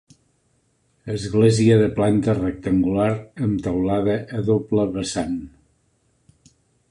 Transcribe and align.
Església 1.15 1.75
de 1.81 1.89
planta 1.99 2.35
rectangular 2.39 3.11
amb 3.49 3.63
teulada 3.67 4.17
a 4.39 4.43
doble 4.49 4.89
vessant. 4.99 5.39